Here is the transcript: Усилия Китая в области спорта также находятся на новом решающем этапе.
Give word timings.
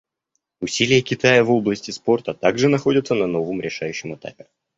Усилия 0.61 1.03
Китая 1.03 1.43
в 1.43 1.51
области 1.51 1.91
спорта 1.91 2.33
также 2.33 2.69
находятся 2.69 3.13
на 3.13 3.27
новом 3.27 3.61
решающем 3.61 4.15
этапе. 4.15 4.47